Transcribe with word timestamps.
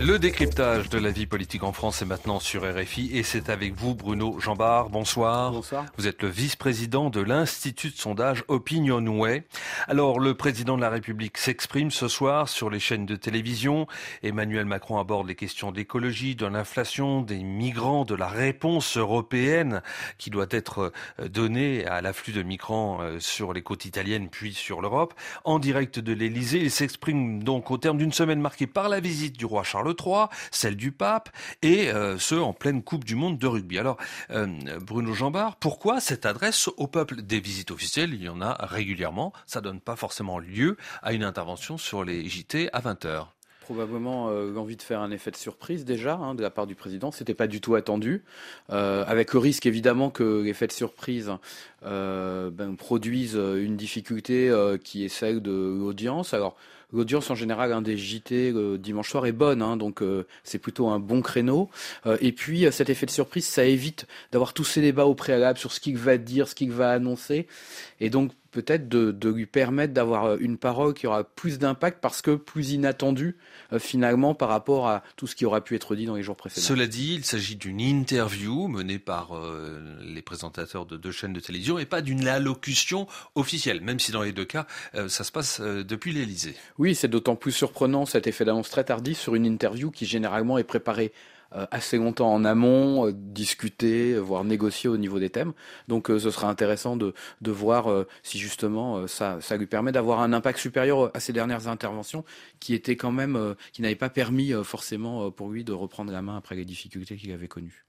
Le 0.00 0.16
décryptage 0.20 0.88
de 0.90 0.98
la 0.98 1.10
vie 1.10 1.26
politique 1.26 1.64
en 1.64 1.72
France 1.72 2.02
est 2.02 2.04
maintenant 2.04 2.38
sur 2.38 2.62
RFI 2.62 3.16
et 3.16 3.24
c'est 3.24 3.48
avec 3.48 3.74
vous 3.74 3.96
Bruno 3.96 4.38
Jambard. 4.38 4.90
Bonsoir. 4.90 5.50
Bonsoir. 5.50 5.86
Vous 5.96 6.06
êtes 6.06 6.22
le 6.22 6.28
vice-président 6.28 7.10
de 7.10 7.20
l'Institut 7.20 7.90
de 7.90 7.96
sondage 7.96 8.44
Opinionway. 8.46 9.42
Alors 9.88 10.20
le 10.20 10.34
président 10.34 10.76
de 10.76 10.82
la 10.82 10.88
République 10.88 11.36
s'exprime 11.36 11.90
ce 11.90 12.06
soir 12.06 12.48
sur 12.48 12.70
les 12.70 12.78
chaînes 12.78 13.06
de 13.06 13.16
télévision. 13.16 13.88
Emmanuel 14.22 14.66
Macron 14.66 14.98
aborde 14.98 15.26
les 15.26 15.34
questions 15.34 15.72
d'écologie, 15.72 16.36
de 16.36 16.46
l'inflation, 16.46 17.22
des 17.22 17.42
migrants, 17.42 18.04
de 18.04 18.14
la 18.14 18.28
réponse 18.28 18.96
européenne 18.96 19.82
qui 20.16 20.30
doit 20.30 20.46
être 20.50 20.92
euh, 21.18 21.28
donnée 21.28 21.84
à 21.86 22.02
l'afflux 22.02 22.32
de 22.32 22.44
migrants 22.44 22.98
euh, 23.00 23.18
sur 23.18 23.52
les 23.52 23.62
côtes 23.62 23.84
italiennes 23.84 24.28
puis 24.28 24.54
sur 24.54 24.80
l'Europe. 24.80 25.12
En 25.42 25.58
direct 25.58 25.98
de 25.98 26.12
l'Elysée, 26.12 26.60
il 26.60 26.70
s'exprime 26.70 27.42
donc 27.42 27.72
au 27.72 27.78
terme 27.78 27.98
d'une 27.98 28.12
semaine 28.12 28.40
marquée 28.40 28.68
par 28.68 28.88
la 28.88 29.00
visite 29.00 29.36
du 29.36 29.44
roi 29.44 29.64
Charles 29.64 29.87
III, 29.92 30.26
celle 30.50 30.76
du 30.76 30.92
pape, 30.92 31.30
et 31.62 31.90
euh, 31.90 32.18
ce 32.18 32.34
en 32.34 32.52
pleine 32.52 32.82
Coupe 32.82 33.04
du 33.04 33.14
Monde 33.14 33.38
de 33.38 33.46
rugby. 33.46 33.78
Alors, 33.78 33.96
euh, 34.30 34.46
Bruno 34.80 35.12
Jambard, 35.12 35.56
pourquoi 35.56 36.00
cette 36.00 36.26
adresse 36.26 36.68
au 36.76 36.86
peuple? 36.86 37.22
Des 37.22 37.40
visites 37.40 37.70
officielles, 37.70 38.14
il 38.14 38.22
y 38.22 38.28
en 38.28 38.40
a 38.40 38.54
régulièrement, 38.60 39.32
ça 39.46 39.60
donne 39.60 39.80
pas 39.80 39.96
forcément 39.96 40.38
lieu 40.38 40.76
à 41.02 41.12
une 41.12 41.24
intervention 41.24 41.78
sur 41.78 42.04
les 42.04 42.28
JT 42.28 42.70
à 42.72 42.80
20h 42.80 43.37
probablement 43.68 44.30
euh, 44.30 44.50
l'envie 44.50 44.76
de 44.76 44.82
faire 44.82 45.00
un 45.00 45.10
effet 45.10 45.30
de 45.30 45.36
surprise 45.36 45.84
déjà 45.84 46.14
hein, 46.14 46.34
de 46.34 46.40
la 46.40 46.48
part 46.48 46.66
du 46.66 46.74
président. 46.74 47.10
C'était 47.10 47.34
pas 47.34 47.46
du 47.46 47.60
tout 47.60 47.74
attendu, 47.74 48.22
euh, 48.70 49.04
avec 49.06 49.34
le 49.34 49.38
risque 49.40 49.66
évidemment 49.66 50.08
que 50.08 50.42
l'effet 50.42 50.66
de 50.66 50.72
surprise 50.72 51.30
euh, 51.84 52.48
ben, 52.50 52.76
produise 52.76 53.34
une 53.34 53.76
difficulté 53.76 54.48
euh, 54.48 54.78
qui 54.78 55.04
est 55.04 55.10
celle 55.10 55.42
de 55.42 55.52
l'audience. 55.52 56.32
Alors 56.32 56.56
L'audience 56.92 57.30
en 57.30 57.34
général 57.34 57.72
un 57.74 57.82
des 57.82 57.98
JT 57.98 58.52
le 58.52 58.78
dimanche 58.78 59.10
soir 59.10 59.26
est 59.26 59.32
bonne, 59.32 59.60
hein, 59.60 59.76
donc 59.76 60.00
euh, 60.00 60.26
c'est 60.42 60.58
plutôt 60.58 60.88
un 60.88 60.98
bon 60.98 61.20
créneau. 61.20 61.68
Euh, 62.06 62.16
et 62.22 62.32
puis 62.32 62.64
euh, 62.64 62.70
cet 62.70 62.88
effet 62.88 63.04
de 63.04 63.10
surprise, 63.10 63.44
ça 63.44 63.64
évite 63.64 64.06
d'avoir 64.32 64.54
tous 64.54 64.64
ces 64.64 64.80
débats 64.80 65.04
au 65.04 65.14
préalable 65.14 65.58
sur 65.58 65.72
ce 65.72 65.80
qu'il 65.80 65.98
va 65.98 66.16
dire, 66.16 66.48
ce 66.48 66.54
qu'il 66.54 66.72
va 66.72 66.90
annoncer, 66.92 67.46
et 68.00 68.08
donc 68.08 68.32
peut-être 68.58 68.88
de, 68.88 69.12
de, 69.12 69.28
lui 69.28 69.46
permettre 69.46 69.94
d'avoir 69.94 70.36
une 70.38 70.58
parole 70.58 70.92
qui 70.92 71.06
aura 71.06 71.22
plus 71.22 71.60
d'impact 71.60 72.00
parce 72.00 72.22
que 72.22 72.34
plus 72.34 72.72
inattendue 72.72 73.36
euh, 73.72 73.78
finalement 73.78 74.34
par 74.34 74.48
rapport 74.48 74.88
à 74.88 75.04
tout 75.14 75.28
ce 75.28 75.36
qui 75.36 75.46
aura 75.46 75.60
pu 75.60 75.76
être 75.76 75.94
dit 75.94 76.06
dans 76.06 76.16
les 76.16 76.24
jours 76.24 76.34
précédents. 76.34 76.66
Cela 76.66 76.88
dit, 76.88 77.14
il 77.14 77.24
s'agit 77.24 77.54
d'une 77.54 77.80
interview 77.80 78.66
menée 78.66 78.98
par 78.98 79.36
euh, 79.36 79.96
les 80.02 80.22
présentateurs 80.22 80.86
de 80.86 80.96
deux 80.96 81.12
chaînes 81.12 81.32
de 81.32 81.38
télévision 81.38 81.78
et 81.78 81.86
pas 81.86 82.00
d'une 82.00 82.26
allocution 82.26 83.06
officielle, 83.36 83.80
même 83.80 84.00
si 84.00 84.10
dans 84.10 84.22
les 84.22 84.32
deux 84.32 84.44
cas, 84.44 84.66
euh, 84.96 85.08
ça 85.08 85.22
se 85.22 85.30
passe 85.30 85.60
depuis 85.60 86.12
l'Elysée. 86.12 86.56
Oui, 86.78 86.96
c'est 86.96 87.06
d'autant 87.06 87.36
plus 87.36 87.52
surprenant 87.52 88.06
cet 88.06 88.26
effet 88.26 88.44
d'annonce 88.44 88.70
très 88.70 88.82
tardif 88.82 89.18
sur 89.18 89.36
une 89.36 89.46
interview 89.46 89.92
qui 89.92 90.04
généralement 90.04 90.58
est 90.58 90.64
préparée 90.64 91.12
euh, 91.12 91.37
assez 91.70 91.96
longtemps 91.96 92.32
en 92.32 92.44
amont, 92.44 93.06
euh, 93.06 93.12
discuter, 93.12 94.18
voire 94.18 94.44
négocier 94.44 94.88
au 94.88 94.96
niveau 94.96 95.18
des 95.18 95.30
thèmes. 95.30 95.52
Donc 95.88 96.10
euh, 96.10 96.18
ce 96.18 96.30
sera 96.30 96.48
intéressant 96.48 96.96
de, 96.96 97.14
de 97.40 97.50
voir 97.50 98.06
si 98.22 98.38
justement 98.38 99.06
ça, 99.06 99.38
ça 99.40 99.56
lui 99.56 99.66
permet 99.66 99.92
d'avoir 99.92 100.20
un 100.20 100.32
impact 100.32 100.58
supérieur 100.58 101.10
à 101.14 101.20
ces 101.20 101.32
dernières 101.32 101.68
interventions 101.68 102.24
qui 102.60 102.74
étaient 102.74 102.96
quand 102.96 103.12
même, 103.12 103.54
qui 103.72 103.82
n'avaient 103.82 103.94
pas 103.94 104.10
permis 104.10 104.52
forcément 104.64 105.30
pour 105.30 105.50
lui 105.50 105.64
de 105.64 105.72
reprendre 105.72 106.12
la 106.12 106.22
main 106.22 106.36
après 106.36 106.54
les 106.54 106.64
difficultés 106.64 107.16
qu'il 107.16 107.32
avait 107.32 107.48
connues. 107.48 107.84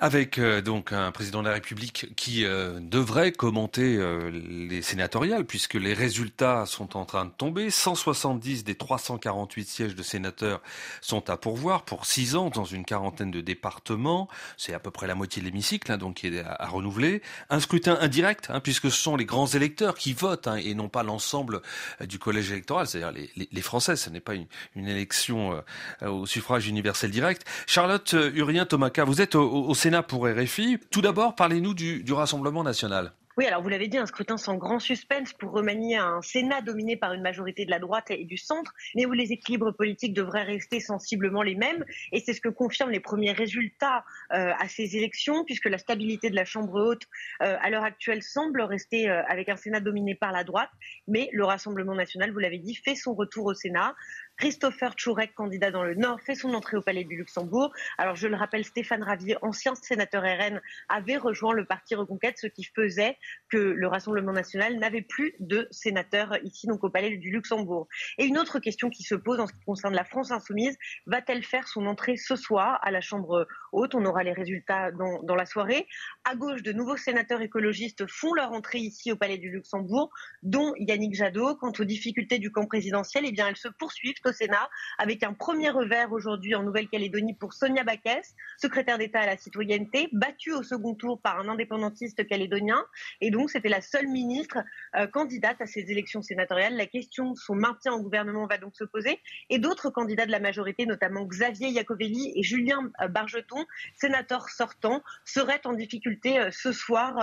Avec 0.00 0.38
euh, 0.38 0.60
donc 0.60 0.92
un 0.92 1.12
président 1.12 1.40
de 1.40 1.46
la 1.46 1.54
République 1.54 2.08
qui 2.16 2.44
euh, 2.44 2.80
devrait 2.80 3.30
commenter 3.30 3.96
euh, 3.96 4.28
les 4.28 4.82
sénatoriales 4.82 5.44
puisque 5.44 5.74
les 5.74 5.94
résultats 5.94 6.66
sont 6.66 6.96
en 6.96 7.04
train 7.04 7.26
de 7.26 7.30
tomber. 7.30 7.70
170 7.70 8.64
des 8.64 8.74
348 8.74 9.68
sièges 9.68 9.94
de 9.94 10.02
sénateurs 10.02 10.60
sont 11.00 11.30
à 11.30 11.36
pourvoir 11.36 11.84
pour 11.84 12.06
6 12.06 12.34
ans 12.34 12.50
dans 12.50 12.64
une 12.64 12.84
quarantaine 12.84 13.30
de 13.30 13.40
départements. 13.40 14.28
C'est 14.56 14.74
à 14.74 14.80
peu 14.80 14.90
près 14.90 15.06
la 15.06 15.14
moitié 15.14 15.40
de 15.40 15.46
l'hémicycle, 15.46 15.92
hein, 15.92 15.96
donc 15.96 16.16
qui 16.16 16.26
est 16.26 16.40
à, 16.40 16.66
renouveler. 16.66 17.22
Un 17.48 17.60
scrutin 17.60 17.96
indirect 18.00 18.48
hein, 18.50 18.58
puisque 18.58 18.90
ce 18.90 19.00
sont 19.00 19.14
les 19.14 19.26
grands 19.26 19.46
électeurs 19.46 19.94
qui 19.94 20.12
votent 20.12 20.48
hein, 20.48 20.56
et 20.56 20.74
non 20.74 20.88
pas 20.88 21.04
l'ensemble 21.04 21.62
du 22.00 22.18
collège 22.18 22.50
électoral, 22.50 22.88
c'est-à-dire 22.88 23.12
les, 23.12 23.30
les, 23.36 23.48
les, 23.52 23.62
Français. 23.62 23.94
Ce 23.94 24.10
n'est 24.10 24.20
pas 24.20 24.34
une, 24.34 24.46
une 24.74 24.88
élection 24.88 25.62
au 26.02 26.26
suffrage 26.26 26.66
universel 26.66 27.12
direct. 27.12 27.46
Charlotte 27.66 28.12
Urien-Tomaca, 28.12 29.04
vous 29.04 29.20
êtes 29.20 29.36
au, 29.36 29.68
au 29.68 29.74
Sénat 29.84 30.02
pour 30.02 30.26
RFI. 30.26 30.78
Tout 30.90 31.02
d'abord, 31.02 31.34
parlez-nous 31.34 31.74
du, 31.74 32.02
du 32.02 32.14
Rassemblement 32.14 32.62
national. 32.62 33.12
Oui, 33.36 33.46
alors 33.46 33.62
vous 33.62 33.68
l'avez 33.68 33.88
dit, 33.88 33.98
un 33.98 34.06
scrutin 34.06 34.36
sans 34.36 34.54
grand 34.54 34.78
suspense 34.78 35.32
pour 35.32 35.50
remanier 35.50 35.96
un 35.96 36.22
Sénat 36.22 36.60
dominé 36.60 36.96
par 36.96 37.12
une 37.14 37.20
majorité 37.20 37.64
de 37.64 37.70
la 37.70 37.80
droite 37.80 38.12
et 38.12 38.24
du 38.24 38.36
centre, 38.36 38.72
mais 38.94 39.06
où 39.06 39.12
les 39.12 39.32
équilibres 39.32 39.72
politiques 39.72 40.14
devraient 40.14 40.44
rester 40.44 40.78
sensiblement 40.78 41.42
les 41.42 41.56
mêmes. 41.56 41.84
Et 42.12 42.20
c'est 42.20 42.32
ce 42.32 42.40
que 42.40 42.48
confirment 42.48 42.92
les 42.92 43.00
premiers 43.00 43.32
résultats 43.32 44.04
euh, 44.32 44.52
à 44.56 44.68
ces 44.68 44.96
élections, 44.96 45.44
puisque 45.44 45.64
la 45.64 45.78
stabilité 45.78 46.30
de 46.30 46.36
la 46.36 46.44
Chambre 46.44 46.80
haute, 46.80 47.02
euh, 47.42 47.56
à 47.60 47.70
l'heure 47.70 47.82
actuelle, 47.82 48.22
semble 48.22 48.62
rester 48.62 49.10
euh, 49.10 49.24
avec 49.26 49.48
un 49.48 49.56
Sénat 49.56 49.80
dominé 49.80 50.14
par 50.14 50.30
la 50.30 50.44
droite. 50.44 50.70
Mais 51.08 51.28
le 51.32 51.44
Rassemblement 51.44 51.96
national, 51.96 52.30
vous 52.30 52.38
l'avez 52.38 52.58
dit, 52.58 52.76
fait 52.76 52.94
son 52.94 53.14
retour 53.14 53.46
au 53.46 53.54
Sénat. 53.54 53.96
Christopher 54.36 54.94
Chourek, 54.96 55.34
candidat 55.34 55.70
dans 55.70 55.84
le 55.84 55.94
Nord, 55.94 56.20
fait 56.20 56.34
son 56.34 56.54
entrée 56.54 56.76
au 56.76 56.82
Palais 56.82 57.04
du 57.04 57.16
Luxembourg. 57.16 57.72
Alors 57.98 58.16
je 58.16 58.26
le 58.26 58.36
rappelle, 58.36 58.64
Stéphane 58.64 59.02
Ravier, 59.02 59.36
ancien 59.42 59.74
sénateur 59.74 60.22
RN, 60.22 60.60
avait 60.88 61.16
rejoint 61.16 61.52
le 61.52 61.64
parti 61.64 61.94
Reconquête, 61.94 62.38
ce 62.38 62.48
qui 62.48 62.64
faisait 62.64 63.16
que 63.48 63.58
le 63.58 63.86
Rassemblement 63.86 64.32
national 64.32 64.78
n'avait 64.78 65.02
plus 65.02 65.34
de 65.38 65.68
sénateurs 65.70 66.36
ici, 66.42 66.66
donc 66.66 66.82
au 66.82 66.90
Palais 66.90 67.16
du 67.16 67.30
Luxembourg. 67.30 67.86
Et 68.18 68.24
une 68.24 68.38
autre 68.38 68.58
question 68.58 68.90
qui 68.90 69.04
se 69.04 69.14
pose 69.14 69.38
en 69.38 69.46
ce 69.46 69.52
qui 69.52 69.64
concerne 69.64 69.94
la 69.94 70.04
France 70.04 70.32
insoumise, 70.32 70.76
va-t-elle 71.06 71.44
faire 71.44 71.68
son 71.68 71.86
entrée 71.86 72.16
ce 72.16 72.34
soir 72.34 72.80
à 72.82 72.90
la 72.90 73.00
Chambre 73.00 73.46
haute? 73.72 73.94
On 73.94 74.04
aura 74.04 74.24
les 74.24 74.32
résultats 74.32 74.90
dans, 74.90 75.22
dans 75.22 75.36
la 75.36 75.46
soirée. 75.46 75.86
À 76.24 76.34
gauche, 76.34 76.62
de 76.62 76.72
nouveaux 76.72 76.96
sénateurs 76.96 77.40
écologistes 77.40 78.10
font 78.10 78.34
leur 78.34 78.52
entrée 78.52 78.78
ici 78.78 79.12
au 79.12 79.16
Palais 79.16 79.38
du 79.38 79.50
Luxembourg, 79.50 80.10
dont 80.42 80.74
Yannick 80.78 81.14
Jadot. 81.14 81.54
Quant 81.54 81.72
aux 81.78 81.84
difficultés 81.84 82.38
du 82.38 82.50
camp 82.50 82.66
présidentiel, 82.66 83.24
eh 83.26 83.32
bien, 83.32 83.48
elles 83.48 83.56
se 83.56 83.68
poursuivent 83.68 84.20
au 84.26 84.32
Sénat, 84.32 84.68
avec 84.98 85.22
un 85.22 85.32
premier 85.32 85.70
revers 85.70 86.12
aujourd'hui 86.12 86.54
en 86.54 86.62
Nouvelle-Calédonie 86.62 87.34
pour 87.34 87.52
Sonia 87.52 87.84
Baquès, 87.84 88.34
secrétaire 88.58 88.98
d'État 88.98 89.20
à 89.20 89.26
la 89.26 89.36
citoyenneté, 89.36 90.08
battue 90.12 90.52
au 90.52 90.62
second 90.62 90.94
tour 90.94 91.20
par 91.20 91.38
un 91.38 91.48
indépendantiste 91.48 92.26
calédonien. 92.26 92.84
Et 93.20 93.30
donc, 93.30 93.50
c'était 93.50 93.68
la 93.68 93.80
seule 93.80 94.08
ministre 94.08 94.58
euh, 94.96 95.06
candidate 95.06 95.60
à 95.60 95.66
ces 95.66 95.80
élections 95.90 96.22
sénatoriales. 96.22 96.76
La 96.76 96.86
question 96.86 97.32
de 97.32 97.36
son 97.36 97.54
maintien 97.54 97.92
au 97.92 98.00
gouvernement 98.00 98.46
va 98.46 98.58
donc 98.58 98.74
se 98.76 98.84
poser. 98.84 99.20
Et 99.50 99.58
d'autres 99.58 99.90
candidats 99.90 100.26
de 100.26 100.30
la 100.30 100.40
majorité, 100.40 100.86
notamment 100.86 101.24
Xavier 101.24 101.68
Iacovelli 101.68 102.32
et 102.36 102.42
Julien 102.42 102.90
euh, 103.00 103.08
Bargeton, 103.08 103.64
sénateurs 103.94 104.48
sortants, 104.48 105.02
seraient 105.24 105.66
en 105.66 105.72
difficulté 105.72 106.38
euh, 106.38 106.50
ce 106.50 106.72
soir 106.72 107.14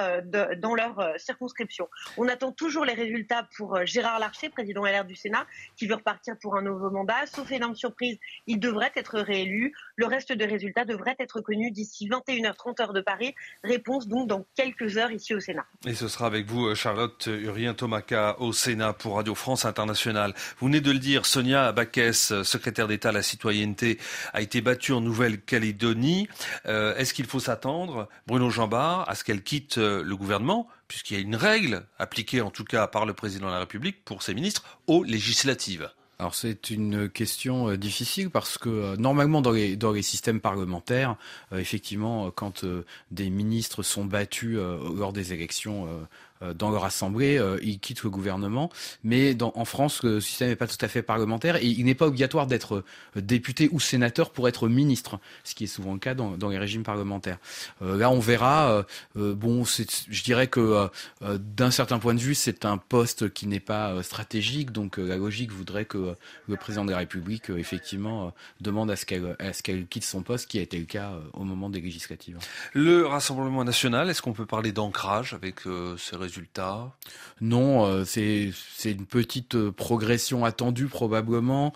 dans 0.57 0.75
leur 0.75 1.13
circonscription. 1.17 1.87
On 2.17 2.27
attend 2.27 2.51
toujours 2.51 2.85
les 2.85 2.93
résultats 2.93 3.47
pour 3.57 3.85
Gérard 3.85 4.19
Larcher, 4.19 4.49
président 4.49 4.85
LR 4.85 5.05
du 5.05 5.15
Sénat, 5.15 5.45
qui 5.75 5.87
veut 5.87 5.95
repartir 5.95 6.35
pour 6.41 6.55
un 6.55 6.61
nouveau 6.61 6.90
mandat. 6.91 7.25
Sauf 7.25 7.51
énorme 7.51 7.75
surprise, 7.75 8.17
il 8.47 8.59
devrait 8.59 8.91
être 8.95 9.19
réélu. 9.19 9.73
Le 9.95 10.05
reste 10.05 10.31
des 10.31 10.45
résultats 10.45 10.85
devrait 10.85 11.15
être 11.19 11.41
connu 11.41 11.71
d'ici 11.71 12.07
21h30 12.07 12.81
heure 12.81 12.93
de 12.93 13.01
Paris. 13.01 13.33
Réponse 13.63 14.07
donc 14.07 14.27
dans 14.27 14.45
quelques 14.55 14.97
heures 14.97 15.11
ici 15.11 15.33
au 15.33 15.39
Sénat. 15.39 15.65
Et 15.85 15.93
ce 15.93 16.07
sera 16.07 16.27
avec 16.27 16.45
vous, 16.47 16.73
Charlotte 16.75 17.27
Urien-Tomaca, 17.27 18.37
au 18.39 18.53
Sénat 18.53 18.93
pour 18.93 19.15
Radio 19.15 19.35
France 19.35 19.65
Internationale. 19.65 20.33
Vous 20.59 20.67
venez 20.67 20.81
de 20.81 20.91
le 20.91 20.99
dire, 20.99 21.25
Sonia 21.25 21.71
Baquès, 21.71 22.41
secrétaire 22.43 22.87
d'État 22.87 23.09
à 23.09 23.13
la 23.13 23.23
citoyenneté, 23.23 23.99
a 24.33 24.41
été 24.41 24.61
battue 24.61 24.93
en 24.93 25.01
Nouvelle-Calédonie. 25.01 26.27
Euh, 26.65 26.95
Est-ce 26.95 27.13
qu'il 27.13 27.25
faut 27.25 27.39
s'attendre, 27.39 28.09
Bruno 28.27 28.49
Jambard, 28.49 29.09
à 29.09 29.15
ce 29.15 29.23
qu'elle 29.23 29.43
quitte 29.43 29.77
le 29.77 30.15
gouvernement 30.15 30.67
puisqu'il 30.87 31.13
y 31.13 31.17
a 31.17 31.21
une 31.21 31.37
règle 31.37 31.85
appliquée 31.99 32.41
en 32.41 32.51
tout 32.51 32.65
cas 32.65 32.85
par 32.85 33.05
le 33.05 33.13
président 33.13 33.47
de 33.47 33.53
la 33.53 33.59
République 33.59 34.03
pour 34.03 34.23
ses 34.23 34.33
ministres 34.33 34.79
aux 34.87 35.03
législatives? 35.05 35.89
Alors 36.21 36.35
c'est 36.35 36.69
une 36.69 37.09
question 37.09 37.69
euh, 37.69 37.77
difficile 37.77 38.29
parce 38.29 38.59
que 38.59 38.69
euh, 38.69 38.95
normalement 38.95 39.41
dans 39.41 39.49
les, 39.49 39.75
dans 39.75 39.91
les 39.91 40.03
systèmes 40.03 40.39
parlementaires, 40.39 41.15
euh, 41.51 41.57
effectivement, 41.57 42.29
quand 42.29 42.63
des 43.09 43.31
ministres 43.31 43.81
sont 43.81 44.05
battus 44.05 44.55
lors 44.55 45.13
des 45.13 45.33
élections 45.33 45.87
dans 46.55 46.69
leur 46.69 46.85
assemblée, 46.85 47.41
ils 47.61 47.79
quittent 47.79 48.03
le 48.03 48.09
gouvernement. 48.09 48.69
Mais 49.03 49.33
dans, 49.33 49.51
en 49.55 49.65
France, 49.65 50.03
le 50.03 50.19
système 50.19 50.49
n'est 50.49 50.55
pas 50.55 50.67
tout 50.67 50.83
à 50.83 50.87
fait 50.87 51.01
parlementaire 51.01 51.57
et 51.57 51.65
il 51.65 51.85
n'est 51.85 51.95
pas 51.95 52.07
obligatoire 52.07 52.47
d'être 52.47 52.83
député 53.15 53.69
ou 53.71 53.79
sénateur 53.79 54.31
pour 54.31 54.47
être 54.47 54.67
ministre, 54.67 55.19
ce 55.43 55.55
qui 55.55 55.65
est 55.65 55.67
souvent 55.67 55.93
le 55.93 55.99
cas 55.99 56.13
dans, 56.13 56.31
dans 56.31 56.49
les 56.49 56.57
régimes 56.57 56.83
parlementaires. 56.83 57.37
là, 57.81 58.09
on 58.09 58.19
verra. 58.19 58.85
bon, 59.15 59.63
je 59.65 60.23
dirais 60.23 60.47
que 60.47 60.89
d'un 61.21 61.71
certain 61.71 61.99
point 61.99 62.13
de 62.13 62.19
vue, 62.19 62.35
c'est 62.35 62.65
un 62.65 62.77
poste 62.77 63.31
qui 63.33 63.47
n'est 63.47 63.59
pas 63.59 64.01
stratégique, 64.03 64.71
donc 64.71 64.97
la 64.97 65.17
logique 65.17 65.51
voudrait 65.51 65.85
que 65.85 66.15
le 66.47 66.55
président 66.55 66.85
de 66.85 66.91
la 66.91 66.97
République, 66.97 67.49
effectivement, 67.49 68.33
demande 68.59 68.91
à 68.91 68.95
ce 68.95 69.05
qu'elle 69.05 69.87
quitte 69.87 70.05
son 70.05 70.23
poste, 70.23 70.49
qui 70.49 70.59
a 70.59 70.61
été 70.61 70.77
le 70.77 70.85
cas 70.85 71.13
au 71.33 71.43
moment 71.43 71.69
des 71.69 71.81
législatives. 71.81 72.37
Le 72.73 73.05
Rassemblement 73.05 73.63
national, 73.63 74.09
est-ce 74.09 74.21
qu'on 74.21 74.33
peut 74.33 74.45
parler 74.45 74.71
d'ancrage 74.71 75.33
avec 75.33 75.67
euh, 75.67 75.97
ces 75.97 76.15
résultats 76.15 76.30
Non, 77.41 77.85
euh, 77.85 78.05
c'est 78.05 78.51
une 78.85 79.05
petite 79.05 79.55
euh, 79.55 79.71
progression 79.71 80.45
attendue 80.45 80.87
probablement, 80.87 81.73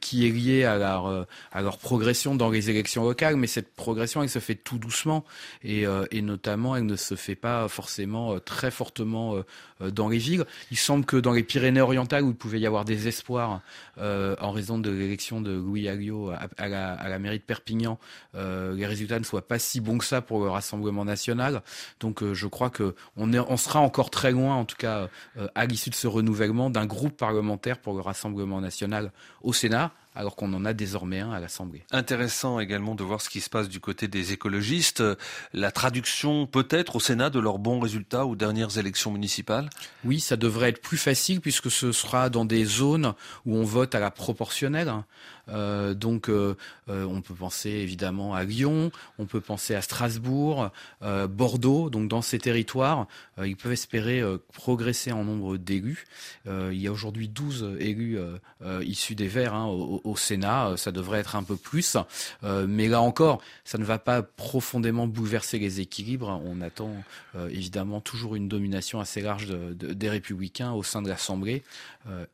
qui 0.00 0.26
est 0.26 0.30
liée 0.30 0.64
à 0.64 0.76
leur, 0.78 1.26
à 1.52 1.62
leur 1.62 1.78
progression 1.78 2.34
dans 2.34 2.50
les 2.50 2.70
élections 2.70 3.04
locales, 3.04 3.36
mais 3.36 3.46
cette 3.46 3.74
progression, 3.74 4.22
elle 4.22 4.28
se 4.28 4.38
fait 4.38 4.54
tout 4.54 4.78
doucement, 4.78 5.24
et, 5.62 5.84
et 6.10 6.22
notamment, 6.22 6.76
elle 6.76 6.86
ne 6.86 6.96
se 6.96 7.14
fait 7.14 7.34
pas 7.34 7.68
forcément 7.68 8.38
très 8.40 8.70
fortement 8.70 9.36
dans 9.80 10.08
les 10.08 10.18
villes. 10.18 10.44
Il 10.70 10.76
semble 10.76 11.04
que 11.04 11.16
dans 11.16 11.32
les 11.32 11.42
Pyrénées-Orientales, 11.42 12.24
où 12.24 12.30
il 12.30 12.36
pouvait 12.36 12.60
y 12.60 12.66
avoir 12.66 12.84
des 12.84 13.08
espoirs 13.08 13.60
en 13.98 14.50
raison 14.50 14.78
de 14.78 14.90
l'élection 14.90 15.40
de 15.40 15.52
Louis 15.52 15.88
Alliot 15.88 16.30
à, 16.30 16.68
la, 16.68 16.92
à, 16.92 17.08
la, 17.08 17.18
mairie 17.18 17.38
de 17.38 17.44
Perpignan, 17.44 17.98
les 18.34 18.86
résultats 18.86 19.18
ne 19.18 19.24
soient 19.24 19.46
pas 19.46 19.58
si 19.58 19.80
bons 19.80 19.98
que 19.98 20.04
ça 20.04 20.20
pour 20.20 20.42
le 20.42 20.50
Rassemblement 20.50 21.04
national. 21.04 21.62
Donc 22.00 22.22
euh, 22.22 22.34
je 22.34 22.46
crois 22.46 22.70
que 22.70 22.94
on, 23.16 23.32
est, 23.32 23.38
on 23.38 23.56
sera 23.56 23.80
encore 23.80 23.95
très 24.04 24.30
loin, 24.30 24.54
en 24.54 24.64
tout 24.64 24.76
cas 24.76 25.08
euh, 25.38 25.48
à 25.54 25.66
l'issue 25.66 25.90
de 25.90 25.94
ce 25.94 26.06
renouvellement, 26.06 26.70
d'un 26.70 26.86
groupe 26.86 27.16
parlementaire 27.16 27.78
pour 27.78 27.94
le 27.94 28.00
Rassemblement 28.00 28.60
national 28.60 29.12
au 29.42 29.52
Sénat 29.52 29.92
alors 30.16 30.34
qu'on 30.34 30.52
en 30.54 30.64
a 30.64 30.72
désormais 30.72 31.20
un 31.20 31.30
à 31.30 31.40
l'Assemblée. 31.40 31.84
Intéressant 31.92 32.58
également 32.58 32.94
de 32.94 33.04
voir 33.04 33.20
ce 33.20 33.28
qui 33.28 33.40
se 33.40 33.50
passe 33.50 33.68
du 33.68 33.80
côté 33.80 34.08
des 34.08 34.32
écologistes. 34.32 35.02
La 35.52 35.70
traduction 35.70 36.46
peut-être 36.46 36.96
au 36.96 37.00
Sénat 37.00 37.30
de 37.30 37.38
leurs 37.38 37.58
bons 37.58 37.80
résultats 37.80 38.26
aux 38.26 38.36
dernières 38.36 38.78
élections 38.78 39.12
municipales? 39.12 39.68
Oui, 40.04 40.20
ça 40.20 40.36
devrait 40.36 40.70
être 40.70 40.80
plus 40.80 40.96
facile 40.96 41.40
puisque 41.40 41.70
ce 41.70 41.92
sera 41.92 42.30
dans 42.30 42.44
des 42.44 42.64
zones 42.64 43.14
où 43.44 43.56
on 43.56 43.64
vote 43.64 43.94
à 43.94 44.00
la 44.00 44.10
proportionnelle. 44.10 44.92
Euh, 45.48 45.94
donc 45.94 46.28
euh, 46.28 46.56
euh, 46.88 47.04
on 47.04 47.20
peut 47.20 47.34
penser 47.34 47.70
évidemment 47.70 48.34
à 48.34 48.42
Lyon, 48.42 48.90
on 49.18 49.26
peut 49.26 49.40
penser 49.40 49.74
à 49.74 49.82
Strasbourg, 49.82 50.70
Bordeaux. 51.28 51.90
Donc 51.90 52.08
dans 52.08 52.22
ces 52.22 52.38
territoires, 52.38 53.06
ils 53.44 53.56
peuvent 53.56 53.72
espérer 53.72 54.22
progresser 54.52 55.12
en 55.12 55.24
nombre 55.24 55.56
d'élus. 55.56 56.06
il 56.46 56.80
y 56.80 56.86
a 56.86 56.92
aujourd'hui 56.92 57.28
12 57.28 57.76
élus 57.78 58.18
issus 58.82 59.14
des 59.14 59.28
Verts 59.28 59.54
hein, 59.54 59.66
au, 59.66 60.05
Sénat. 60.14 60.74
Ça 60.76 60.92
devrait 60.92 61.18
être 61.18 61.34
un 61.34 61.42
peu 61.42 61.56
plus. 61.56 61.96
mais 62.42 62.86
là 62.86 63.00
encore, 63.00 63.40
ça 63.64 63.78
ne 63.78 63.84
va 63.84 63.98
pas 63.98 64.22
profondément 64.22 65.08
bouleverser 65.08 65.58
les 65.58 65.80
équilibres. 65.80 66.40
On 66.44 66.60
attend 66.60 66.92
évidemment 67.50 68.00
toujours 68.00 68.36
une 68.36 68.48
domination 68.48 69.00
assez 69.00 69.20
large 69.20 69.48
des 69.48 70.08
républicains 70.08 70.72
au 70.72 70.82
sein 70.82 71.02
de 71.02 71.08
l'Assemblée. 71.08 71.62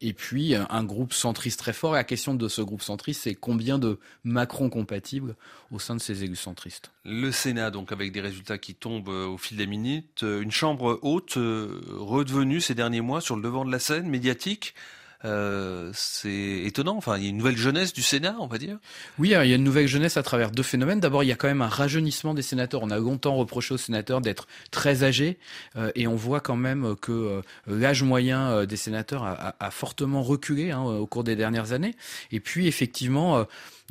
et 0.00 0.12
puis 0.12 0.54
un 0.54 0.84
groupe 0.84 1.12
centriste 1.12 1.60
très 1.60 1.72
fort. 1.72 1.92
La 1.92 2.04
question 2.04 2.34
de 2.34 2.48
ce 2.48 2.60
groupe 2.60 2.82
centriste 2.82 3.22
c'est 3.22 3.34
combien 3.34 3.78
de 3.78 3.98
Macron 4.24 4.68
compatibles 4.68 5.36
au 5.70 5.78
sein 5.78 5.94
de 5.94 6.00
ces 6.00 6.24
élus 6.24 6.36
centristes? 6.36 6.90
Le 7.04 7.30
Sénat, 7.32 7.70
donc, 7.70 7.92
avec 7.92 8.12
des 8.12 8.20
résultats 8.20 8.58
qui 8.58 8.74
tombent 8.74 9.08
euh, 9.08 9.26
au 9.26 9.38
fil 9.38 9.56
des 9.56 9.66
minutes, 9.66 10.22
euh, 10.22 10.42
une 10.42 10.50
chambre 10.50 10.98
haute 11.02 11.36
euh, 11.36 11.80
redevenue 11.98 12.60
ces 12.60 12.74
derniers 12.74 13.00
mois 13.00 13.20
sur 13.20 13.36
le 13.36 13.42
devant 13.42 13.64
de 13.64 13.72
la 13.72 13.78
scène 13.78 14.08
médiatique. 14.08 14.74
C'est 15.22 16.62
étonnant. 16.64 16.96
Enfin, 16.96 17.16
il 17.18 17.24
y 17.24 17.26
a 17.26 17.30
une 17.30 17.36
nouvelle 17.36 17.56
jeunesse 17.56 17.92
du 17.92 18.02
Sénat, 18.02 18.36
on 18.40 18.46
va 18.46 18.58
dire. 18.58 18.78
Oui, 19.18 19.34
hein, 19.34 19.44
il 19.44 19.50
y 19.50 19.52
a 19.52 19.56
une 19.56 19.64
nouvelle 19.64 19.86
jeunesse 19.86 20.16
à 20.16 20.22
travers 20.22 20.50
deux 20.50 20.62
phénomènes. 20.62 21.00
D'abord, 21.00 21.22
il 21.24 21.28
y 21.28 21.32
a 21.32 21.36
quand 21.36 21.48
même 21.48 21.62
un 21.62 21.68
rajeunissement 21.68 22.34
des 22.34 22.42
sénateurs. 22.42 22.82
On 22.82 22.90
a 22.90 22.98
longtemps 22.98 23.36
reproché 23.36 23.74
aux 23.74 23.78
sénateurs 23.78 24.20
d'être 24.20 24.46
très 24.70 25.04
âgés, 25.04 25.38
et 25.94 26.06
on 26.06 26.16
voit 26.16 26.40
quand 26.40 26.56
même 26.56 26.96
que 27.00 27.42
l'âge 27.66 28.02
moyen 28.02 28.64
des 28.64 28.76
sénateurs 28.76 29.24
a, 29.24 29.70
fortement 29.70 30.22
reculé 30.22 30.70
hein, 30.70 30.82
au 30.82 31.06
cours 31.06 31.24
des 31.24 31.36
dernières 31.36 31.72
années. 31.72 31.94
Et 32.30 32.40
puis, 32.40 32.66
effectivement 32.66 33.46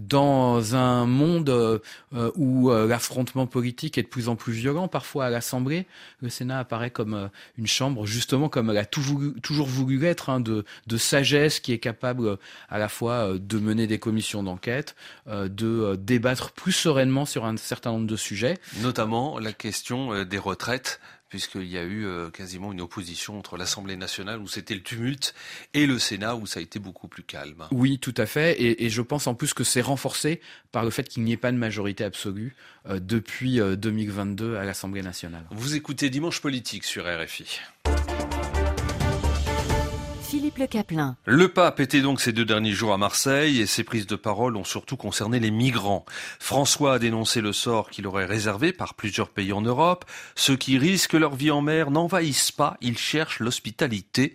dans 0.08 0.76
un 0.76 1.06
monde 1.06 1.50
euh, 1.50 2.32
où 2.36 2.72
euh, 2.72 2.88
l'affrontement 2.88 3.46
politique 3.46 3.98
est 3.98 4.04
de 4.04 4.08
plus 4.08 4.30
en 4.30 4.36
plus 4.36 4.54
violent, 4.54 4.88
parfois 4.88 5.26
à 5.26 5.30
l'Assemblée, 5.30 5.86
le 6.22 6.30
Sénat 6.30 6.60
apparaît 6.60 6.90
comme 6.90 7.14
euh, 7.14 7.28
une 7.58 7.68
chambre, 7.68 8.06
justement 8.06 8.50
comme 8.50 8.70
elle 8.70 8.78
a 8.78 8.86
toujours, 8.86 9.68
voulu 9.68 10.04
être, 10.06 10.30
hein, 10.30 10.40
de, 10.40 10.64
sagesse 10.98 11.21
qui 11.62 11.74
est 11.74 11.80
capable 11.80 12.38
à 12.70 12.78
la 12.78 12.90
fois 12.90 13.34
de 13.38 13.60
mener 13.60 13.88
des 13.88 14.00
commissions 14.00 14.44
d'enquête, 14.44 14.96
de 15.28 15.96
débattre 15.96 16.52
plus 16.52 16.72
sereinement 16.72 17.26
sur 17.26 17.46
un 17.46 17.58
certain 17.58 17.92
nombre 17.92 18.08
de 18.08 18.16
sujets. 18.16 18.58
Notamment 18.82 19.40
la 19.40 19.54
question 19.54 20.24
des 20.24 20.38
retraites 20.38 21.00
puisqu'il 21.32 21.68
y 21.68 21.78
a 21.78 21.84
eu 21.84 22.06
euh, 22.06 22.30
quasiment 22.30 22.74
une 22.74 22.82
opposition 22.82 23.40
entre 23.40 23.56
l'Assemblée 23.56 23.96
nationale 23.96 24.40
où 24.42 24.48
c'était 24.48 24.76
le 24.76 24.84
tumulte 24.84 25.34
et 25.74 25.88
le 25.88 25.98
Sénat 25.98 26.36
où 26.36 26.46
ça 26.46 26.60
a 26.60 26.62
été 26.62 26.78
beaucoup 26.78 27.08
plus 27.08 27.24
calme. 27.24 27.64
Oui, 27.72 28.00
tout 28.00 28.14
à 28.18 28.26
fait. 28.26 28.62
Et, 28.62 28.90
je 28.90 29.02
pense 29.02 29.28
en 29.28 29.34
plus 29.34 29.54
que 29.54 29.64
c'est 29.64 29.82
renforcé 29.82 30.42
par 30.74 30.84
le 30.84 30.90
fait 30.90 31.08
qu'il 31.08 31.24
n'y 31.24 31.32
ait 31.32 31.38
pas 31.38 31.54
de 31.54 31.58
majorité 31.58 32.04
absolue 32.04 32.54
euh, 32.90 33.00
depuis 33.00 33.60
2022 33.60 34.46
euh, 34.46 34.60
à 34.60 34.66
l'Assemblée 34.66 35.02
nationale. 35.02 35.46
Vous 35.52 35.76
écoutez 35.76 36.10
Dimanche 36.10 36.42
Politique 36.42 36.84
sur 36.84 37.06
RFI. 37.06 37.62
Le 41.26 41.48
pape 41.50 41.80
était 41.80 42.02
donc 42.02 42.20
ces 42.20 42.32
deux 42.32 42.46
derniers 42.46 42.72
jours 42.72 42.94
à 42.94 42.98
Marseille 42.98 43.62
et 43.62 43.68
ses 43.68 43.84
prises 43.84 44.08
de 44.08 44.16
parole 44.16 44.58
ont 44.58 44.64
surtout 44.64 44.98
concerné 44.98 45.40
les 45.40 45.52
migrants. 45.52 46.06
François 46.40 46.96
a 46.96 47.00
dénoncé 47.00 47.42
le 47.42 47.54
sort 47.54 47.92
qu'il 47.92 48.08
aurait 48.08 48.26
réservé 48.26 48.74
par 48.74 48.96
plusieurs 48.96 49.30
pays 49.30 49.54
en 49.54 49.62
Europe. 49.62 50.06
Ceux 50.36 50.56
qui 50.56 50.80
risquent 50.80 51.14
leur 51.14 51.36
vie 51.36 51.52
en 51.52 51.62
mer 51.62 51.92
n'envahissent 51.92 52.52
pas, 52.52 52.78
ils 52.82 52.98
cherchent 52.98 53.40
l'hospitalité. 53.40 54.34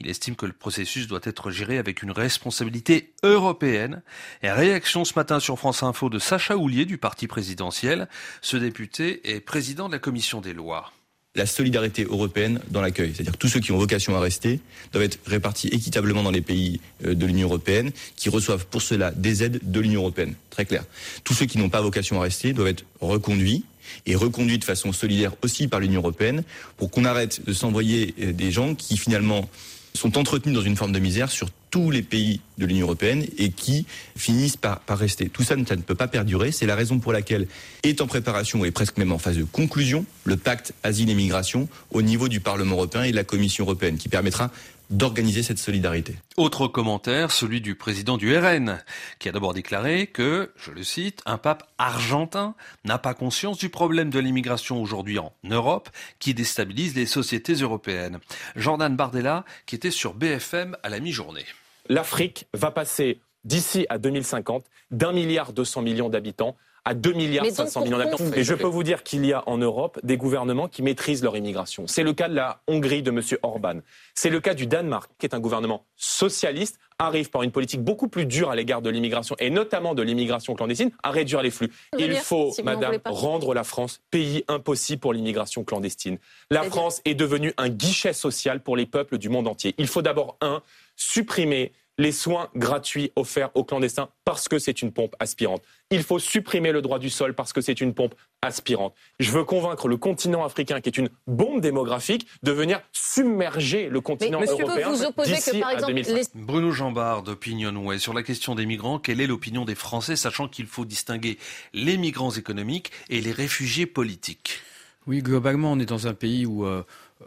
Il 0.00 0.10
estime 0.10 0.36
que 0.36 0.46
le 0.46 0.52
processus 0.52 1.06
doit 1.06 1.20
être 1.22 1.50
géré 1.50 1.78
avec 1.78 2.02
une 2.02 2.12
responsabilité 2.12 3.14
européenne. 3.22 4.02
Réaction 4.42 5.06
ce 5.06 5.14
matin 5.16 5.40
sur 5.40 5.58
France 5.58 5.82
Info 5.82 6.10
de 6.10 6.18
Sacha 6.18 6.56
Houlier 6.56 6.84
du 6.84 6.98
parti 6.98 7.26
présidentiel. 7.26 8.08
Ce 8.42 8.58
député 8.58 9.34
est 9.34 9.40
président 9.40 9.88
de 9.88 9.94
la 9.94 10.00
commission 10.00 10.42
des 10.42 10.52
lois 10.52 10.92
la 11.36 11.46
solidarité 11.46 12.04
européenne 12.04 12.60
dans 12.70 12.80
l'accueil. 12.80 13.12
C'est-à-dire 13.14 13.32
que 13.32 13.38
tous 13.38 13.48
ceux 13.48 13.60
qui 13.60 13.70
ont 13.72 13.78
vocation 13.78 14.16
à 14.16 14.20
rester 14.20 14.60
doivent 14.92 15.04
être 15.04 15.18
répartis 15.26 15.68
équitablement 15.68 16.22
dans 16.22 16.30
les 16.30 16.40
pays 16.40 16.80
euh, 17.04 17.14
de 17.14 17.26
l'Union 17.26 17.48
européenne, 17.48 17.92
qui 18.16 18.28
reçoivent 18.28 18.66
pour 18.66 18.82
cela 18.82 19.10
des 19.12 19.44
aides 19.44 19.60
de 19.62 19.80
l'Union 19.80 20.00
européenne. 20.00 20.34
Très 20.50 20.64
clair. 20.64 20.84
Tous 21.24 21.34
ceux 21.34 21.46
qui 21.46 21.58
n'ont 21.58 21.68
pas 21.68 21.80
vocation 21.80 22.18
à 22.20 22.24
rester 22.24 22.52
doivent 22.52 22.68
être 22.68 22.84
reconduits 23.00 23.64
et 24.06 24.16
reconduits 24.16 24.58
de 24.58 24.64
façon 24.64 24.92
solidaire 24.92 25.32
aussi 25.42 25.68
par 25.68 25.78
l'Union 25.78 26.00
européenne 26.00 26.42
pour 26.76 26.90
qu'on 26.90 27.04
arrête 27.04 27.44
de 27.44 27.52
s'envoyer 27.52 28.14
euh, 28.20 28.32
des 28.32 28.50
gens 28.50 28.74
qui 28.74 28.96
finalement 28.96 29.48
sont 29.94 30.18
entretenus 30.18 30.54
dans 30.54 30.62
une 30.62 30.76
forme 30.76 30.92
de 30.92 30.98
misère 30.98 31.30
sur 31.30 31.48
tous 31.70 31.90
les 31.90 32.02
pays 32.02 32.40
de 32.58 32.66
l'Union 32.66 32.86
européenne 32.86 33.26
et 33.38 33.50
qui 33.50 33.86
finissent 34.16 34.56
par, 34.56 34.80
rester. 34.88 35.28
Tout 35.28 35.42
ça, 35.42 35.56
ne 35.56 35.64
peut 35.64 35.94
pas 35.94 36.08
perdurer. 36.08 36.52
C'est 36.52 36.66
la 36.66 36.74
raison 36.74 36.98
pour 36.98 37.12
laquelle 37.12 37.48
est 37.82 38.00
en 38.00 38.06
préparation 38.06 38.64
et 38.64 38.70
presque 38.70 38.96
même 38.96 39.12
en 39.12 39.18
phase 39.18 39.36
de 39.36 39.44
conclusion 39.44 40.04
le 40.24 40.36
pacte 40.36 40.72
asile 40.82 41.10
et 41.10 41.14
migration 41.14 41.68
au 41.90 42.02
niveau 42.02 42.28
du 42.28 42.40
Parlement 42.40 42.76
européen 42.76 43.02
et 43.02 43.10
de 43.10 43.16
la 43.16 43.24
Commission 43.24 43.64
européenne 43.64 43.96
qui 43.96 44.08
permettra 44.08 44.50
d'organiser 44.90 45.42
cette 45.42 45.58
solidarité. 45.58 46.16
Autre 46.36 46.68
commentaire, 46.68 47.32
celui 47.32 47.60
du 47.60 47.74
président 47.74 48.16
du 48.16 48.36
RN, 48.36 48.78
qui 49.18 49.28
a 49.28 49.32
d'abord 49.32 49.54
déclaré 49.54 50.06
que, 50.06 50.52
je 50.56 50.70
le 50.70 50.82
cite, 50.82 51.22
un 51.26 51.38
pape 51.38 51.64
argentin 51.78 52.54
n'a 52.84 52.98
pas 52.98 53.14
conscience 53.14 53.58
du 53.58 53.68
problème 53.68 54.10
de 54.10 54.18
l'immigration 54.18 54.80
aujourd'hui 54.80 55.18
en 55.18 55.32
Europe 55.44 55.88
qui 56.18 56.34
déstabilise 56.34 56.94
les 56.94 57.06
sociétés 57.06 57.54
européennes. 57.54 58.18
Jordan 58.54 58.94
Bardella, 58.94 59.44
qui 59.66 59.74
était 59.74 59.90
sur 59.90 60.14
BFM 60.14 60.76
à 60.82 60.88
la 60.88 61.00
mi-journée. 61.00 61.44
L'Afrique 61.88 62.46
va 62.54 62.70
passer 62.70 63.20
d'ici 63.44 63.86
à 63.88 63.98
2050 63.98 64.64
d'un 64.90 65.12
milliard 65.12 65.52
200 65.52 65.82
millions 65.82 66.08
d'habitants 66.08 66.56
à 66.86 66.94
2 66.94 67.12
milliards 67.12 67.44
500 67.44 67.82
millions 67.82 67.98
d'habitants. 67.98 68.24
Et 68.34 68.44
je 68.44 68.54
peux 68.54 68.68
vous 68.68 68.84
dire 68.84 69.02
qu'il 69.02 69.26
y 69.26 69.32
a 69.32 69.42
en 69.46 69.58
Europe 69.58 69.98
des 70.04 70.16
gouvernements 70.16 70.68
qui 70.68 70.82
maîtrisent 70.82 71.22
leur 71.22 71.36
immigration. 71.36 71.86
C'est 71.88 72.04
le 72.04 72.12
cas 72.12 72.28
de 72.28 72.34
la 72.34 72.62
Hongrie 72.68 73.02
de 73.02 73.10
M. 73.10 73.20
Orban. 73.42 73.80
C'est 74.14 74.30
le 74.30 74.38
cas 74.40 74.54
du 74.54 74.66
Danemark, 74.66 75.10
qui 75.18 75.26
est 75.26 75.34
un 75.34 75.40
gouvernement 75.40 75.84
socialiste, 75.96 76.78
arrive 77.00 77.28
par 77.28 77.42
une 77.42 77.50
politique 77.50 77.82
beaucoup 77.82 78.06
plus 78.06 78.24
dure 78.24 78.50
à 78.50 78.56
l'égard 78.56 78.82
de 78.82 78.88
l'immigration, 78.88 79.34
et 79.40 79.50
notamment 79.50 79.94
de 79.94 80.02
l'immigration 80.02 80.54
clandestine, 80.54 80.92
à 81.02 81.10
réduire 81.10 81.42
les 81.42 81.50
flux. 81.50 81.72
Il 81.98 82.14
faut, 82.14 82.54
madame, 82.62 82.98
rendre 83.04 83.52
la 83.52 83.64
France 83.64 84.00
pays 84.12 84.44
impossible 84.46 85.00
pour 85.00 85.12
l'immigration 85.12 85.64
clandestine. 85.64 86.18
La 86.50 86.62
France 86.62 87.02
est 87.04 87.14
devenue 87.14 87.52
un 87.58 87.68
guichet 87.68 88.12
social 88.12 88.62
pour 88.62 88.76
les 88.76 88.86
peuples 88.86 89.18
du 89.18 89.28
monde 89.28 89.48
entier. 89.48 89.74
Il 89.76 89.88
faut 89.88 90.02
d'abord, 90.02 90.36
un, 90.40 90.62
supprimer 90.94 91.72
les 91.98 92.12
soins 92.12 92.48
gratuits 92.54 93.12
offerts 93.16 93.50
aux 93.54 93.64
clandestins 93.64 94.08
parce 94.24 94.48
que 94.48 94.58
c'est 94.58 94.82
une 94.82 94.92
pompe 94.92 95.14
aspirante. 95.18 95.62
Il 95.90 96.02
faut 96.02 96.18
supprimer 96.18 96.72
le 96.72 96.82
droit 96.82 96.98
du 96.98 97.10
sol 97.10 97.34
parce 97.34 97.52
que 97.52 97.60
c'est 97.60 97.80
une 97.80 97.94
pompe 97.94 98.14
aspirante. 98.42 98.94
Je 99.18 99.30
veux 99.30 99.44
convaincre 99.44 99.88
le 99.88 99.96
continent 99.96 100.44
africain, 100.44 100.80
qui 100.80 100.88
est 100.88 100.98
une 100.98 101.08
bombe 101.26 101.60
démographique, 101.60 102.26
de 102.42 102.52
venir 102.52 102.80
submerger 102.92 103.88
le 103.88 104.00
continent 104.00 104.40
Mais 104.40 104.46
européen 104.46 104.90
vous 104.90 105.04
opposer 105.04 105.34
que, 105.34 105.60
par 105.60 105.70
exemple, 105.70 105.92
les... 105.94 106.22
Bruno 106.34 106.70
Jambard 106.70 107.22
d'Opinion 107.22 107.98
sur 107.98 108.14
la 108.14 108.22
question 108.22 108.54
des 108.54 108.66
migrants, 108.66 108.98
quelle 108.98 109.20
est 109.20 109.26
l'opinion 109.26 109.64
des 109.64 109.74
Français, 109.74 110.16
sachant 110.16 110.48
qu'il 110.48 110.66
faut 110.66 110.84
distinguer 110.84 111.38
les 111.72 111.96
migrants 111.96 112.32
économiques 112.32 112.90
et 113.08 113.20
les 113.20 113.32
réfugiés 113.32 113.86
politiques? 113.86 114.60
Oui, 115.06 115.22
globalement, 115.22 115.72
on 115.72 115.78
est 115.78 115.86
dans 115.86 116.06
un 116.06 116.14
pays 116.14 116.46
où... 116.46 116.66
Euh, 116.66 116.82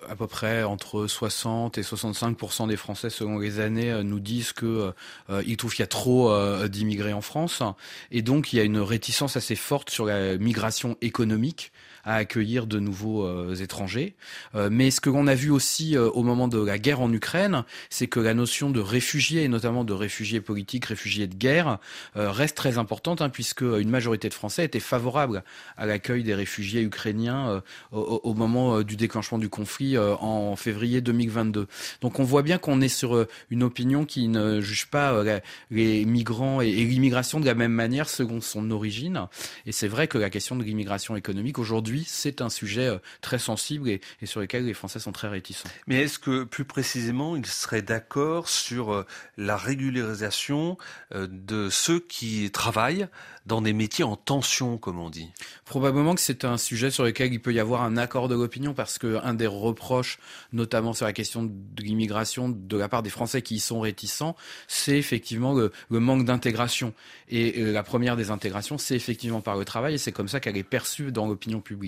à 0.08 0.16
peu 0.16 0.28
près 0.28 0.64
entre 0.64 1.08
60 1.08 1.78
et 1.78 1.82
65% 1.82 2.68
des 2.68 2.78
Français, 2.78 3.10
selon 3.10 3.40
les 3.40 3.60
années, 3.60 3.92
euh, 3.92 4.04
nous 4.04 4.20
disent 4.20 4.54
que 4.54 4.94
euh, 5.30 5.44
ils 5.46 5.58
trouvent 5.58 5.74
qu'il 5.74 5.82
y 5.82 5.84
a 5.84 5.88
trop 5.88 6.32
euh, 6.32 6.68
d'immigrés 6.68 7.14
en 7.14 7.22
France, 7.22 7.64
et 8.12 8.22
donc 8.22 8.54
il 8.54 8.58
y 8.58 8.60
a 8.60 8.64
une 8.64 8.80
réticence 8.80 9.36
assez 9.36 9.56
forte 9.56 9.90
sur 9.90 10.06
la 10.06 10.38
migration 10.38 10.96
économique 11.02 11.72
à 12.04 12.16
accueillir 12.16 12.68
de 12.68 12.80
nouveaux 12.80 13.26
euh, 13.26 13.56
étrangers. 13.56 14.16
Euh, 14.56 14.70
mais 14.72 14.92
ce 14.92 15.02
que 15.02 15.10
l'on 15.10 15.28
a 15.28 15.36
vu 15.36 15.50
aussi 15.50 15.98
euh, 15.98 16.10
au 16.10 16.24
moment 16.24 16.48
de 16.48 16.60
la 16.60 16.78
guerre 16.78 17.02
en 17.02 17.12
Ukraine, 17.12 17.64
c'est 17.90 18.08
que 18.08 18.20
la 18.20 18.34
notion 18.34 18.70
de 18.70 18.80
réfugiés, 18.80 19.44
et 19.44 19.48
notamment 19.48 19.84
de 19.84 19.94
réfugiés 19.94 20.42
politiques, 20.42 20.86
réfugiés 20.86 21.28
de 21.28 21.36
guerre, 21.36 21.80
reste 22.16 22.58
très 22.58 22.78
importante, 22.78 23.22
hein, 23.22 23.30
puisque 23.30 23.62
une 23.62 23.90
majorité 23.90 24.30
de 24.30 24.34
Français 24.34 24.66
étaient 24.66 24.80
favorables 24.80 25.44
à 25.78 25.86
l'accueil 25.86 26.24
des 26.24 26.34
réfugiés 26.34 26.82
ukrainiens 26.82 27.62
au, 27.92 28.34
moment 28.34 28.82
du 28.82 28.96
déclenchement 28.96 29.38
du 29.38 29.50
conflit 29.50 29.98
en 29.98 30.56
février 30.56 31.02
2022. 31.02 31.68
Donc 32.02 32.20
on 32.20 32.24
voit 32.24 32.42
bien 32.42 32.58
qu'on 32.58 32.82
est 32.82 32.90
sur 32.90 33.26
une 33.50 33.64
opinion 33.64 34.06
qui 34.06 34.28
ne 34.28 34.62
juge 34.62 34.88
pas 34.88 35.24
les 35.72 36.06
migrants 36.06 36.62
et 36.62 36.72
l'immigration 36.72 37.40
de 37.40 37.46
la 37.46 37.56
même 37.56 37.74
manière 37.74 38.10
selon 38.10 38.42
son 38.42 38.72
origine. 38.72 39.28
Et 39.66 39.72
c'est 39.72 39.88
vrai 39.88 40.08
que 40.08 40.18
la 40.18 40.30
question 40.30 40.56
de 40.56 40.64
l'immigration 40.64 41.16
économique 41.16 41.60
aujourd'hui 41.60 41.89
c'est 42.08 42.42
un 42.42 42.50
sujet 42.50 42.88
euh, 42.88 42.98
très 43.22 43.40
sensible 43.40 43.90
et, 43.90 44.02
sur 44.24 44.40
lequel 44.40 44.66
les 44.66 44.74
Français 44.74 45.00
sont 45.00 45.12
très 45.12 45.28
réticents. 45.28 45.70
Mais 45.88 46.04
est-ce 46.04 46.20
que 46.20 46.44
plus 46.44 46.66
précisément, 46.66 47.36
ils 47.36 47.46
seraient 47.46 47.82
d'accord 47.82 48.50
sur 48.50 48.94
euh, 48.94 49.06
la 49.38 49.58
régularisation 49.58 50.78
euh, 51.14 51.28
de 51.30 51.70
ceux 51.70 52.00
qui 52.00 52.50
travaillent 52.52 53.08
dans 53.46 53.62
des 53.62 53.74
métiers 53.74 54.04
en 54.04 54.16
tension, 54.16 54.78
comme 54.78 55.00
on 55.00 55.10
dit? 55.10 55.32
Probablement 55.66 56.16
que 56.16 56.22
c'est 56.22 56.46
un 56.46 56.58
sujet 56.58 56.92
sur 56.92 57.04
lequel 57.04 57.34
il 57.34 57.42
peut 57.42 57.54
y 57.54 57.60
avoir 57.60 57.84
un 57.84 57.98
accord 57.98 58.28
de 58.28 58.36
l'opinion 58.36 58.74
parce 58.74 58.98
que 58.98 59.20
un 59.24 59.34
des 59.34 59.48
reproches, 59.48 60.20
notamment 60.54 60.94
sur 60.94 61.06
la 61.06 61.14
question 61.14 61.44
de 61.44 61.82
l'immigration 61.82 62.50
de 62.50 62.78
la 62.78 62.90
part 62.90 63.04
des 63.04 63.10
Français 63.10 63.42
qui 63.42 63.56
y 63.56 63.60
sont 63.60 63.80
réticents, 63.80 64.36
c'est 64.68 64.98
effectivement 64.98 65.54
le, 65.54 65.72
manque 65.90 66.26
d'intégration. 66.26 66.94
Et 67.30 67.64
la 67.64 67.84
première 67.84 68.16
des 68.16 68.32
intégrations, 68.32 68.78
c'est 68.78 68.96
effectivement 68.96 69.42
par 69.42 69.58
le 69.58 69.66
travail 69.66 69.96
et 69.96 69.98
c'est 69.98 70.12
comme 70.12 70.28
ça 70.28 70.40
qu'elle 70.40 70.58
est 70.58 70.64
perçue 70.64 71.12
dans 71.12 71.28
l'opinion 71.28 71.62
publique. 71.62 71.79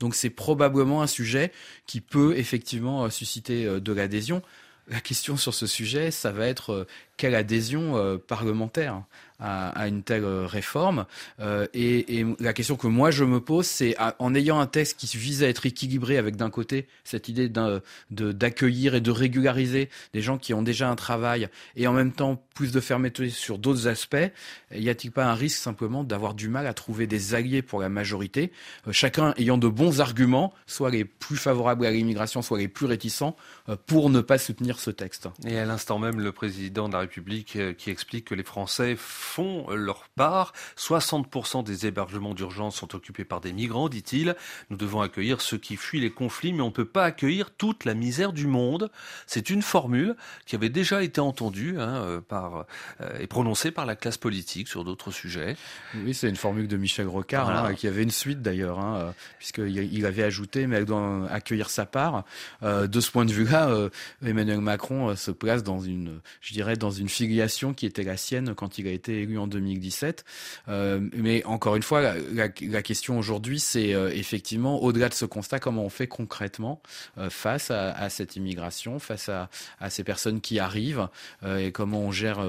Donc 0.00 0.14
c'est 0.14 0.30
probablement 0.30 1.02
un 1.02 1.06
sujet 1.06 1.52
qui 1.86 2.00
peut 2.00 2.36
effectivement 2.36 3.04
euh, 3.04 3.10
susciter 3.10 3.64
euh, 3.64 3.80
de 3.80 3.92
l'adhésion. 3.92 4.42
La 4.88 5.00
question 5.00 5.36
sur 5.36 5.54
ce 5.54 5.66
sujet, 5.66 6.10
ça 6.10 6.32
va 6.32 6.46
être 6.46 6.70
euh, 6.70 6.86
quelle 7.16 7.34
adhésion 7.34 8.18
parlementaire 8.26 9.04
à, 9.42 9.88
une 9.88 10.02
telle 10.02 10.24
euh, 10.24 10.46
réforme. 10.46 11.06
Euh, 11.40 11.66
et, 11.74 12.24
la 12.38 12.52
question 12.52 12.76
que 12.76 12.86
moi 12.86 13.10
je 13.10 13.24
me 13.24 13.40
pose, 13.40 13.66
c'est 13.66 13.96
en 14.18 14.34
ayant 14.34 14.60
un 14.60 14.66
texte 14.66 14.98
qui 14.98 15.16
vise 15.16 15.42
à 15.42 15.48
être 15.48 15.66
équilibré 15.66 16.16
avec 16.16 16.36
d'un 16.36 16.50
côté 16.50 16.86
cette 17.04 17.28
idée 17.28 17.50
d'accueillir 18.10 18.94
et 18.94 19.00
de 19.00 19.10
régulariser 19.10 19.88
des 20.12 20.22
gens 20.22 20.38
qui 20.38 20.54
ont 20.54 20.62
déjà 20.62 20.88
un 20.88 20.94
travail 20.94 21.48
et 21.74 21.86
en 21.86 21.92
même 21.92 22.12
temps 22.12 22.42
plus 22.54 22.70
de 22.70 22.80
fermeté 22.80 23.30
sur 23.30 23.58
d'autres 23.58 23.88
aspects, 23.88 24.16
y 24.74 24.88
a-t-il 24.88 25.10
pas 25.10 25.24
un 25.24 25.34
risque 25.34 25.58
simplement 25.58 26.04
d'avoir 26.04 26.34
du 26.34 26.48
mal 26.48 26.66
à 26.66 26.74
trouver 26.74 27.06
des 27.06 27.34
alliés 27.34 27.62
pour 27.62 27.80
la 27.80 27.88
majorité, 27.88 28.52
euh, 28.86 28.92
chacun 28.92 29.34
ayant 29.38 29.58
de 29.58 29.68
bons 29.68 30.00
arguments, 30.00 30.52
soit 30.66 30.90
les 30.90 31.04
plus 31.04 31.36
favorables 31.36 31.86
à 31.86 31.90
l'immigration, 31.90 32.42
soit 32.42 32.58
les 32.58 32.68
plus 32.68 32.86
réticents, 32.86 33.36
pour 33.86 34.10
ne 34.10 34.20
pas 34.20 34.38
soutenir 34.38 34.78
ce 34.78 34.90
texte? 34.90 35.28
Et 35.46 35.58
à 35.58 35.64
l'instant 35.64 35.98
même, 35.98 36.20
le 36.20 36.32
président 36.32 36.88
de 36.88 36.94
la 36.94 37.00
République 37.00 37.58
qui 37.76 37.90
explique 37.90 38.26
que 38.26 38.34
les 38.34 38.42
Français 38.42 38.96
font 39.32 39.70
leur 39.70 40.08
part. 40.14 40.52
60% 40.76 41.64
des 41.64 41.86
hébergements 41.86 42.34
d'urgence 42.34 42.76
sont 42.76 42.94
occupés 42.94 43.24
par 43.24 43.40
des 43.40 43.52
migrants, 43.52 43.88
dit-il. 43.88 44.36
Nous 44.68 44.76
devons 44.76 45.00
accueillir 45.00 45.40
ceux 45.40 45.56
qui 45.56 45.76
fuient 45.76 46.00
les 46.00 46.10
conflits, 46.10 46.52
mais 46.52 46.60
on 46.60 46.66
ne 46.66 46.70
peut 46.70 46.84
pas 46.84 47.04
accueillir 47.04 47.50
toute 47.50 47.86
la 47.86 47.94
misère 47.94 48.34
du 48.34 48.46
monde. 48.46 48.90
C'est 49.26 49.48
une 49.48 49.62
formule 49.62 50.16
qui 50.44 50.54
avait 50.54 50.68
déjà 50.68 51.02
été 51.02 51.20
entendue 51.20 51.76
hein, 51.78 52.02
euh, 52.04 52.20
par, 52.20 52.66
euh, 53.00 53.18
et 53.20 53.26
prononcée 53.26 53.70
par 53.70 53.86
la 53.86 53.96
classe 53.96 54.18
politique 54.18 54.68
sur 54.68 54.84
d'autres 54.84 55.10
sujets. 55.10 55.56
Oui, 55.94 56.12
c'est 56.12 56.28
une 56.28 56.36
formule 56.36 56.68
de 56.68 56.76
Michel 56.76 57.08
Rocard, 57.08 57.48
hein, 57.48 57.74
qui 57.74 57.86
avait 57.86 58.02
une 58.02 58.10
suite 58.10 58.42
d'ailleurs, 58.42 58.80
hein, 58.80 58.96
euh, 58.96 59.10
puisqu'il 59.38 60.06
avait 60.06 60.24
ajouté, 60.24 60.66
mais 60.66 60.76
elle 60.76 60.84
doit 60.84 61.26
accueillir 61.30 61.70
sa 61.70 61.86
part. 61.86 62.24
de 62.62 63.00
ce 63.00 63.10
point 63.10 63.24
de 63.24 63.32
vue-là, 63.32 63.88
Emmanuel 64.24 64.60
Macron 64.60 65.16
se 65.16 65.30
place 65.30 65.62
dans 65.62 65.80
une, 65.80 66.20
je 66.40 66.52
dirais, 66.52 66.76
dans 66.76 66.90
une 66.90 67.08
filiation 67.08 67.72
qui 67.72 67.86
était 67.86 68.02
la 68.02 68.16
sienne 68.16 68.54
quand 68.54 68.78
il 68.78 68.86
a 68.86 68.90
été 68.90 69.21
élu 69.22 69.38
en 69.38 69.46
2017. 69.46 70.24
Euh, 70.68 71.00
mais 71.14 71.44
encore 71.44 71.76
une 71.76 71.82
fois, 71.82 72.14
la, 72.32 72.48
question 72.48 73.18
aujourd'hui, 73.18 73.60
c'est 73.60 73.94
euh, 73.94 74.10
effectivement, 74.12 74.82
au-delà 74.82 75.08
de 75.08 75.14
ce 75.14 75.24
constat, 75.24 75.58
comment 75.58 75.84
on 75.84 75.88
fait 75.88 76.06
concrètement 76.06 76.82
euh, 77.18 77.30
face 77.30 77.70
à, 77.70 78.08
cette 78.10 78.36
immigration, 78.36 78.98
face 78.98 79.28
à, 79.28 79.48
ces 79.88 80.04
personnes 80.04 80.40
qui 80.40 80.58
arrivent, 80.58 81.08
et 81.46 81.72
comment 81.72 82.00
on 82.00 82.12
gère, 82.12 82.44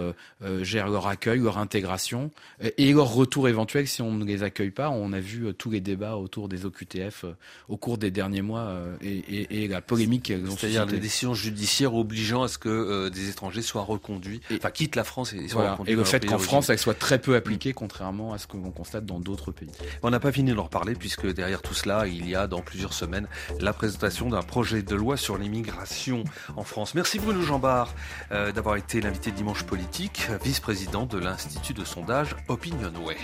gère 0.62 0.88
leur 0.88 1.08
accueil, 1.08 1.40
leur 1.40 1.58
intégration, 1.58 2.32
et 2.78 2.92
leur 2.92 3.14
retour 3.14 3.48
éventuel 3.48 3.88
si 3.88 4.02
on 4.02 4.12
ne 4.12 4.26
les 4.26 4.44
accueille 4.44 4.72
pas. 4.72 4.90
On 4.90 5.14
a 5.14 5.20
vu 5.20 5.54
tous 5.54 5.70
les 5.70 5.80
débats 5.80 6.16
autour 6.16 6.50
des 6.50 6.66
OQTF 6.66 7.26
au 7.70 7.78
cours 7.78 7.98
des 7.98 8.12
derniers 8.12 8.42
mois 8.42 8.76
et, 9.02 9.68
la 9.68 9.82
polémique 9.82 10.24
qu'elles 10.24 10.50
ont 10.50 10.58
C'est-à-dire 10.58 10.86
les 10.86 11.00
décisions 11.00 11.34
judiciaires 11.34 11.96
obligeant 11.96 12.44
à 12.44 12.48
ce 12.48 12.58
que 12.58 13.10
des 13.10 13.30
étrangers 13.30 13.62
soient 13.62 13.84
reconduits, 13.84 14.42
enfin 14.54 14.72
quittent 14.72 14.96
la 14.96 15.04
France 15.04 15.34
et 15.34 15.48
soient 15.48 15.72
reconduits. 15.72 15.94
Et 15.94 15.96
le 15.96 16.04
fait 16.04 16.26
qu'en 16.26 16.40
France, 16.40 16.63
qu'elle 16.68 16.80
soit 16.80 16.98
très 16.98 17.20
peu 17.20 17.36
appliquée, 17.36 17.74
contrairement 17.74 18.34
à 18.34 18.38
ce 18.38 18.48
que 18.48 18.58
l'on 18.58 18.72
constate 18.72 19.06
dans 19.06 19.20
d'autres 19.20 19.52
pays. 19.52 19.72
On 20.02 20.10
n'a 20.10 20.20
pas 20.20 20.32
fini 20.32 20.52
de 20.52 20.56
leur 20.56 20.70
parler, 20.70 20.96
puisque 20.96 21.28
derrière 21.28 21.62
tout 21.62 21.74
cela, 21.74 22.08
il 22.08 22.28
y 22.28 22.36
a 22.36 22.48
dans 22.48 22.62
plusieurs 22.62 22.94
semaines 22.94 23.28
la 23.60 23.74
présentation 23.74 24.30
d'un 24.30 24.42
projet 24.42 24.82
de 24.82 24.96
loi 24.96 25.18
sur 25.18 25.38
l'immigration 25.38 26.24
en 26.56 26.64
France. 26.64 26.96
Merci 26.96 27.20
Bruno 27.20 27.42
Jambard 27.42 27.94
euh, 28.32 28.52
d'avoir 28.52 28.78
été 28.78 29.02
l'invité 29.02 29.32
Dimanche 29.32 29.64
Politique, 29.64 30.28
vice-président 30.44 31.06
de 31.06 31.18
l'Institut 31.18 31.74
de 31.74 31.86
sondage 31.86 32.36
Opinionway. 32.48 33.18